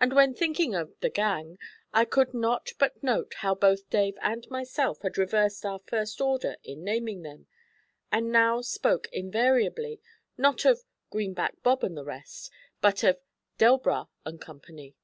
And 0.00 0.12
when 0.12 0.34
thinking 0.34 0.74
of 0.74 0.92
'the 0.98 1.10
gang,' 1.10 1.56
I 1.94 2.04
could 2.04 2.34
not 2.34 2.72
but 2.80 3.00
note 3.00 3.34
how 3.34 3.54
both 3.54 3.88
Dave 3.90 4.16
and 4.20 4.44
myself 4.50 5.02
had 5.02 5.16
reversed 5.16 5.64
our 5.64 5.78
first 5.78 6.20
order 6.20 6.56
in 6.64 6.82
naming 6.82 7.22
them, 7.22 7.46
and 8.10 8.32
now 8.32 8.60
spoke, 8.60 9.06
invariably, 9.12 10.00
not 10.36 10.64
of 10.64 10.82
'Greenback 11.10 11.62
Bob 11.62 11.84
and 11.84 11.96
the 11.96 12.02
rest,' 12.02 12.50
but 12.80 13.04
of 13.04 13.20
'Delbras 13.56 14.08
and 14.26 14.40
Company.' 14.40 14.96